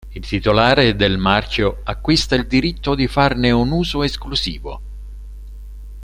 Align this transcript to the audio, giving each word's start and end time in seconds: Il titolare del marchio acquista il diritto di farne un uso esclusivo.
Il 0.13 0.25
titolare 0.25 0.95
del 0.95 1.19
marchio 1.19 1.81
acquista 1.83 2.33
il 2.33 2.47
diritto 2.47 2.95
di 2.95 3.05
farne 3.05 3.51
un 3.51 3.69
uso 3.69 4.01
esclusivo. 4.01 4.81